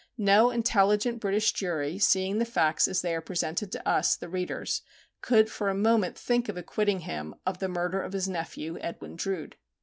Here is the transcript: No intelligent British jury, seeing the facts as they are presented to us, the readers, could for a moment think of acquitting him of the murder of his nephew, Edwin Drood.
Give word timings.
No 0.17 0.49
intelligent 0.49 1.19
British 1.19 1.51
jury, 1.53 1.99
seeing 1.99 2.39
the 2.39 2.43
facts 2.43 2.87
as 2.87 3.03
they 3.03 3.13
are 3.13 3.21
presented 3.21 3.71
to 3.73 3.87
us, 3.87 4.15
the 4.15 4.27
readers, 4.29 4.81
could 5.21 5.47
for 5.47 5.69
a 5.69 5.75
moment 5.75 6.17
think 6.17 6.49
of 6.49 6.57
acquitting 6.57 7.01
him 7.01 7.35
of 7.45 7.59
the 7.59 7.69
murder 7.69 8.01
of 8.01 8.13
his 8.13 8.27
nephew, 8.27 8.79
Edwin 8.79 9.15
Drood. 9.15 9.57